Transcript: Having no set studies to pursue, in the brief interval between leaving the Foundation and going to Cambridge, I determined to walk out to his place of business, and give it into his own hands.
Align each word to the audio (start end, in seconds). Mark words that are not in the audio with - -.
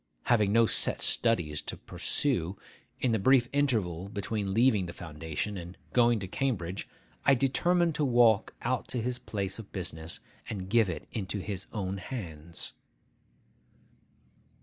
Having 0.23 0.51
no 0.51 0.65
set 0.65 0.99
studies 1.03 1.61
to 1.61 1.77
pursue, 1.77 2.57
in 2.99 3.11
the 3.11 3.19
brief 3.19 3.47
interval 3.53 4.09
between 4.09 4.51
leaving 4.51 4.87
the 4.87 4.93
Foundation 4.93 5.59
and 5.59 5.77
going 5.93 6.17
to 6.17 6.27
Cambridge, 6.27 6.89
I 7.23 7.35
determined 7.35 7.93
to 7.93 8.03
walk 8.03 8.55
out 8.63 8.87
to 8.87 8.99
his 9.03 9.19
place 9.19 9.59
of 9.59 9.71
business, 9.71 10.19
and 10.49 10.69
give 10.71 10.89
it 10.89 11.07
into 11.11 11.37
his 11.37 11.67
own 11.71 11.97
hands. 11.99 12.73